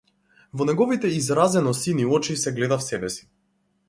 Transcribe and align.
Во 0.61 0.65
неговите 0.69 1.11
изразено 1.17 1.73
сини 1.79 2.07
очи 2.19 2.39
се 2.45 2.55
гледав 2.61 2.85
себеси. 2.87 3.29